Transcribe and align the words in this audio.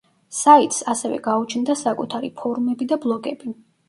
საიტს 0.35 0.77
ასევე 0.93 1.19
გააჩნდა 1.27 1.75
საკუთარი 1.81 2.31
ფორუმები 2.39 2.89
და 2.93 2.99
ბლოგები. 3.05 3.53